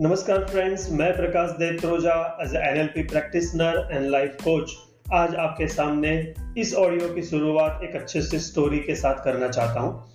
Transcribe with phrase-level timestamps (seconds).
[0.00, 4.70] नमस्कार फ्रेंड्स मैं Prakash Detroja as NLP practitioner and life coach
[5.12, 9.80] आज आपके सामने इस ऑडियो की शुरुआत एक अच्छे से स्टोरी के साथ करना चाहता
[9.80, 10.12] हूँ।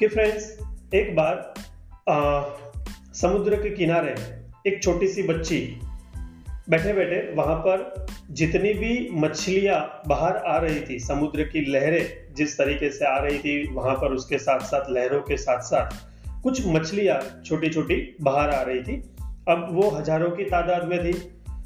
[0.00, 0.58] कि फ्रेंड्स
[0.94, 1.54] एक बार
[2.08, 2.42] आ,
[3.14, 4.14] समुद्र के किनारे
[4.66, 5.80] एक छोटी सी बच्ची
[6.70, 12.58] बैठे बैठे वहाँ पर जितनी भी मछलियाँ बाहर आ रही थी समुद्र की लहरें जिस
[12.58, 15.90] तरीके से आ रही थी वहाँ पर उसके साथ साथ लहरों के साथ साथ
[16.42, 19.13] कुछ मछलियाँ छोटी छोटी बाहर आ रही थी
[19.48, 21.12] अब वो हज़ारों की तादाद में थी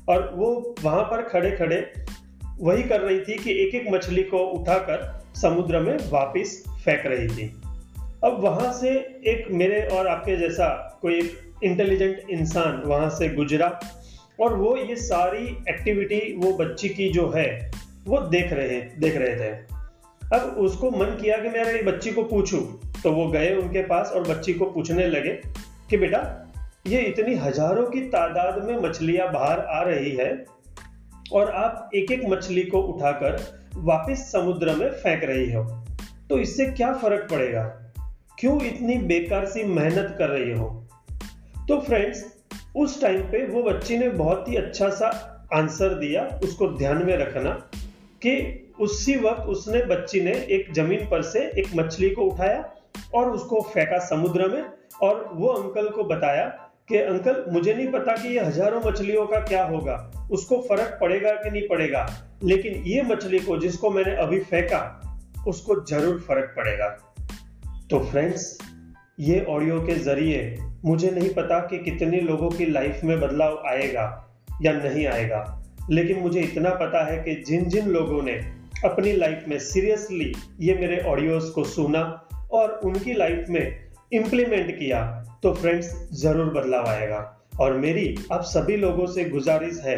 [0.08, 1.76] और वो वहाँ पर खड़े खड़े
[2.60, 7.28] वही कर रही थी कि एक एक मछली को उठाकर समुद्र में वापस फेंक रही
[7.28, 7.46] थी।
[8.24, 8.90] अब वहाँ से
[9.26, 13.68] एक मेरे और आपके जैसा कोई एक इंटेलिजेंट इंसान वहाँ से गुजरा
[14.40, 17.70] और वो ये सारी एक्टिविटी वो बच्ची की जो है,
[18.06, 19.52] वो देख रहे देख रहे थे।
[20.36, 22.60] अब उसको मन किया कि मैं अगर बच्ची को पूछूँ
[23.02, 25.30] तो वो गए उनके पास और बच्ची को पूछने लगे
[25.90, 26.20] कि बेटा
[26.88, 30.44] ये इतनी हज़ारों की तादाद में मछलियाँ बाहर आ रही है
[31.32, 33.36] और आप एक एक मछली को उठाकर
[33.74, 35.64] वापस समुद्र में फेंक रही हो।
[36.30, 37.62] तो इससे क्या फ़र्क पड़ेगा?
[38.38, 40.88] क्यों इतनी बेकार सी मेहनत कर रही हो?
[41.68, 42.24] तो फ्रेंड्स
[42.76, 45.08] उस टाइम पे वो बच्ची ने बहुत ही अच्छा सा
[45.54, 47.50] आंसर दिया। उसको ध्यान में रखना
[48.22, 52.72] कि उसी वक्त उसने बच्ची ने एक ज़मीन पर से एक मछली को उठाया
[53.14, 54.64] और उसको फेंका समुद्र में
[55.02, 59.40] और वो अंकल को बताया कि अंकल, मुझे नहीं पता कि ये हज़ारों मछलियों का
[59.40, 62.06] क्या होगा। उसको फ़र्क पड़ेगा कि नहीं पड़ेगा?
[62.44, 65.00] लेकिन ये मछली को जिसको मैंने अभी फेंका,
[65.46, 66.88] उसको ज़रूर फ़र्क पड़ेगा।
[67.90, 68.58] तो फ्रेंड्स
[69.20, 74.36] ये ऑडियो के ज़रिए मुझे नहीं पता कि कितने लोगों की लाइफ में बदलाव आएगा
[74.62, 78.32] या नहीं आएगा। लेकिन मुझे इतना पता है कि जिन जिन लोगों ने
[78.84, 85.02] अपनी लाइफ में सीरियसली ये मेरे ऑडियोज को सुना और उनकी लाइफ में इम्प्लीमेंट किया
[85.42, 87.18] तो फ्रेंड्स ज़रूर बदलाव आएगा।
[87.60, 89.96] और मेरी आप सभी लोगों से गुजारिश है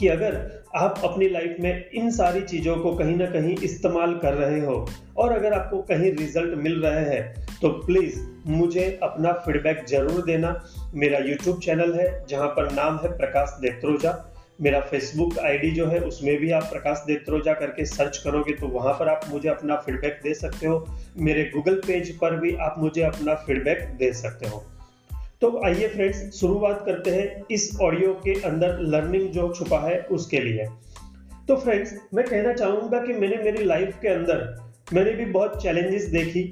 [0.00, 0.34] कि अगर
[0.76, 4.86] आप अपनी लाइफ में इन सारी चीज़ों को कहीं ना कहीं इस्तेमाल कर रहे हो,
[5.16, 10.54] और अगर आपको कहीं रिज़ल्ट मिल रहे हैं तो प्लीज़ मुझे अपना फीडबैक ज़रूर देना।
[10.94, 14.12] मेरा यूट्यूब चैनल है, जहाँ पर नाम है प्रकाश देत्रोजा।
[14.58, 18.92] मेरा फेसबुक आईडी जो है, उसमें भी आप प्रकाश देत्रोजा करके सर्च करोगे तो वहाँ
[18.92, 20.86] पर आप मुझे अपना फीडबैक दे सकते हो।
[21.18, 24.64] मेरे गूगल पेज पर भी आप मुझे अपना फीडबैक दे सकते हो।
[25.40, 30.40] तो आइए फ्रेंड्स शुरुआत करते हैं इस ऑडियो के अंदर लर्निंग जो छुपा है उसके
[30.40, 30.66] लिए।
[31.48, 34.44] तो फ्रेंड्स मैं कहना चाहूँगा कि मैंने मेरी लाइफ के अंदर
[34.92, 36.50] मैंने भी बहुत चैलेंजेस देखी,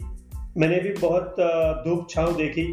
[0.57, 1.37] मैंने भी बहुत
[1.87, 2.67] धूप छाव देखी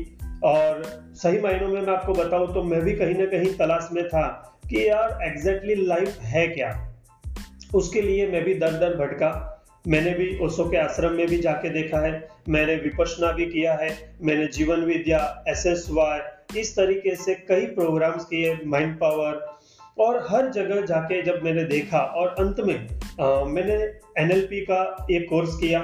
[0.43, 4.07] और सही मायनों में मैं आपको बताऊँ तो मैं भी कहीं ना कहीं तलाश में
[4.07, 6.95] था कि यार एग्जैक्टली लाइफ है क्या?
[7.75, 9.47] उसके लिए मैं भी दर दर भटका।
[9.87, 14.15] मैंने भी ओसो के आश्रम में भी जाके देखा है। मैंने विपसना भी किया है।
[14.21, 16.19] मैंने जीवन विद्या एस एस वाई
[16.59, 19.57] इस तरीके से कई प्रोग्राम्स किए माइंड पावर
[19.99, 22.87] और हर जगह जाके जब मैंने देखा और अंत में
[23.21, 23.73] आ, मैंने
[24.21, 25.79] एनएलपी का एक कोर्स किया।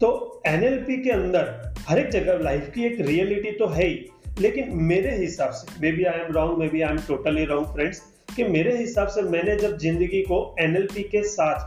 [0.00, 3.98] तो एनएलपी के अंदर हर एक जगह लाइफ की एक रियलिटी तो है ही,
[4.40, 8.44] लेकिन मेरे हिसाब से maybe I am wrong maybe I am totally wrong friends कि
[8.46, 11.58] मेरे हिसाब से मैंने जब ज़िंदगी को एनएलपी के साथ,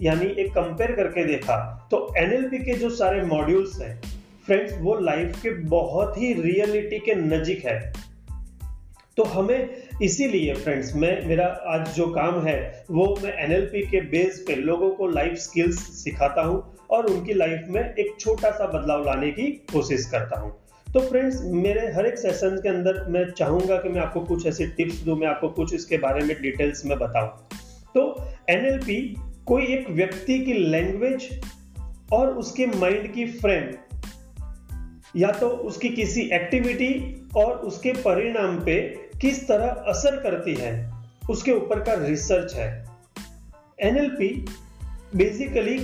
[0.00, 1.56] यानी एक कंपेयर करके देखा
[1.90, 4.00] तो एनएलपी के जो सारे मॉड्यूल्स हैं
[4.46, 7.80] फ्रेंड्स वो लाइफ के बहुत ही रियलिटी के नजीक है।
[9.16, 9.68] तो हमें
[10.02, 14.90] इसीलिए फ्रेंड्स मैं, मेरा आज जो काम है, वो मैं एनएलपी के बेस पे लोगों
[14.90, 19.50] को लाइफ स्किल्स सिखाता हूँ और उनकी लाइफ में एक छोटा सा बदलाव लाने की
[19.72, 20.50] कोशिश करता हूँ।
[20.86, 24.66] तो फ्रेंड्स मेरे हर एक सेशन के अंदर मैं चाहूँगा कि मैं आपको कुछ ऐसी
[24.66, 27.28] टिप्स दूँ, मैं आपको कुछ इसके बारे में डिटेल्स में बताऊँ।
[27.94, 29.00] तो एनएलपी
[29.46, 31.28] कोई एक व्यक्ति की लैंग्वेज
[32.12, 33.74] और उसके माइंड की फ्रेम
[35.16, 36.92] या तो उसकी किसी एक्टिविटी
[37.36, 38.80] और उसके परिणाम पे
[39.20, 40.72] किस तरह असर करती है,
[41.30, 42.68] उसके ऊपर का रिसर्च है।
[43.78, 44.28] एनएलपी
[45.14, 45.78] बेसिकली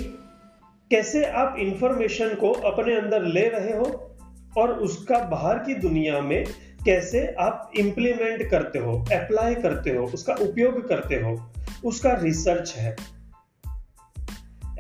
[0.93, 4.17] कैसे आप इंफॉर्मेशन को अपने अंदर ले रहे हो
[4.59, 6.45] और उसका बाहर की दुनिया में
[6.85, 11.53] कैसे आप इंप्लीमेंट करते हो अप्लाई करते हो, उसका उपयोग करते हो,
[11.85, 12.97] उसका रिसर्च है।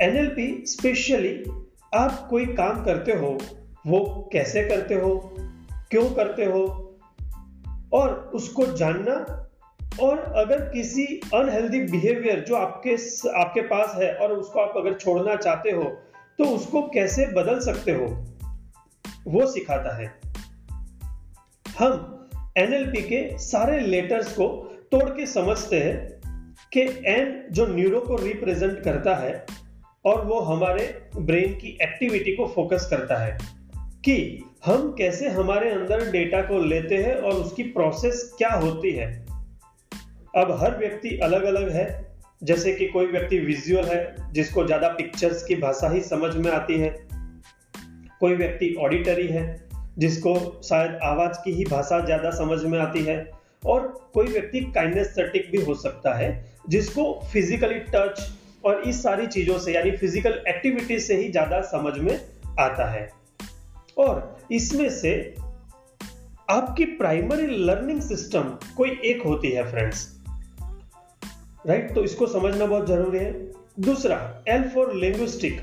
[0.01, 1.45] एनएलपी स्पेशली
[1.95, 3.39] आप कोई काम करते हो,
[3.87, 5.35] वो कैसे करते हो,
[5.91, 6.95] क्यों करते हो
[7.93, 9.49] और उसको जानना
[10.01, 12.97] और अगर किसी अनहेल्दी बिहेवियर जो आपके
[13.31, 15.85] आपके पास है और उसको आप अगर छोड़ना चाहते हो
[16.39, 18.27] तो उसको कैसे बदल सकते हो?
[19.27, 20.21] वो सिखाता है।
[21.79, 22.19] हम
[22.59, 24.47] एनएलपी के सारे लेटर्स को
[24.93, 26.21] तोड़ के समझते हैं
[26.73, 29.47] कि एन जो न्यूरो को रिप्रेजेंट करता है
[30.05, 33.39] और वो हमारे ब्रेन की एक्टिविटी को फोकस करता है
[33.81, 39.22] कि हम कैसे हमारे अंदर डेटा को लेते हैं और उसकी प्रोसेस क्या होती है।
[40.37, 42.13] अब हर व्यक्ति अलग अलग है।
[42.43, 46.79] जैसे कि कोई व्यक्ति विजुअल है, जिसको ज़्यादा पिक्चर्स की भाषा ही समझ में आती
[46.79, 47.07] है।
[48.21, 49.69] कोई व्यक्ति ऑडिटरी है,
[49.99, 53.31] जिसको शायद आवाज़ की ही भाषा ज़्यादा समझ में आती है।
[53.67, 58.33] और कोई व्यक्ति काइनेस्थेटिक भी हो सकता है, जिसको फिजिकली टच
[58.65, 62.21] और इस सारी चीज़ों से, यानी फ़िज़िकल एक्टिविटी से ही ज़्यादा समझ में
[62.61, 63.11] आता है।
[63.99, 65.35] और इसमें से
[66.51, 70.22] आपकी प्राइमरी लर्निंग सिस्टम कोई एक होती है फ्रेंड्स
[71.67, 73.33] राइट तो इसको समझना बहुत ज़रूरी है।
[73.81, 75.61] दूसरा एल फॉर लिंग्विस्टिक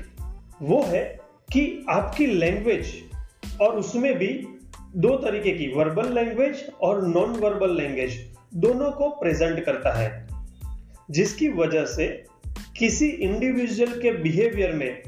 [0.62, 1.20] वो है
[1.52, 2.92] कि आपकी लैंग्वेज
[3.60, 4.28] और उसमें भी
[4.96, 8.16] दो तरीके की वर्बल लैंग्वेज और नॉन वर्बल लैंग्वेज
[8.54, 10.28] दोनों को प्रेजेंट करता है।
[11.10, 12.06] जिसकी वजह से
[12.78, 15.02] किसी इंडिविजुअल के बिहेवियर में,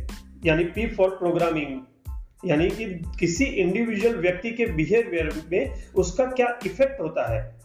[0.45, 1.81] यानी पी फॉर प्रोग्रामिंग
[2.45, 2.87] यानी कि
[3.21, 7.61] किसी इंडिविजुअल व्यक्ति के बिहेवियर में उसका क्या इफ़ेक्ट होता है,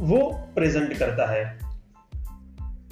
[0.00, 1.63] वो प्रेजेंट करता है।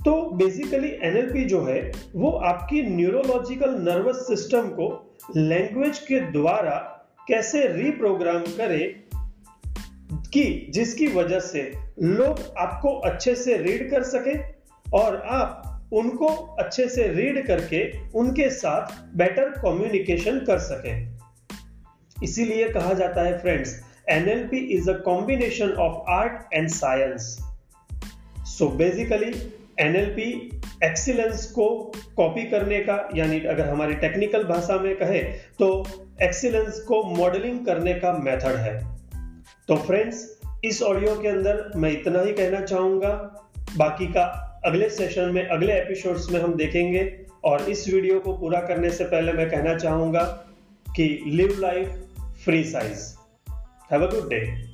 [0.04, 6.76] तो बेसिकली एनएलपी जो है, वो आपकी न्यूरोलॉजिकल नर्वस सिस्टम को लैंग्वेज के द्वारा
[7.28, 9.04] कैसे रिप्रोग्राम करे
[10.32, 11.72] कि जिसकी वजह से
[12.02, 14.38] लोग आपको अच्छे से रीड कर सके
[14.92, 16.26] और आप उनको
[16.58, 21.12] अच्छे से रीड करके उनके साथ बेटर कम्युनिकेशन कर सके।
[22.24, 27.38] इसीलिए कहा जाता है friends NLP is a combination of art and science
[28.38, 30.30] so basically NLP
[30.84, 31.68] excellence को
[32.16, 35.22] कॉपी करने का, यानी अगर हमारी टेक्निकल भाषा में कहे
[35.58, 35.68] तो
[36.22, 38.78] एक्सीलेंस को मॉडलिंग करने का मेथड है
[39.68, 43.12] तो फ्रेंड्स, इस ऑडियो के अंदर मैं इतना ही कहना चाहूँगा
[43.76, 44.24] बाकी का
[44.66, 47.04] अगले सेशन में, अगले एपिसोड्स में हम देखेंगे
[47.44, 50.24] और इस वीडियो को पूरा करने से पहले मैं कहना चाहूँगा
[50.86, 51.98] कि live life
[52.44, 53.02] free size.
[53.90, 54.71] Have a good day.